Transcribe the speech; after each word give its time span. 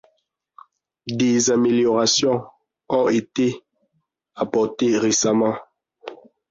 Des 1.11 1.51
améliorations 1.51 2.43
ont 2.89 3.07
été 3.07 3.61
apportées 4.35 4.97
récemment. 4.97 5.55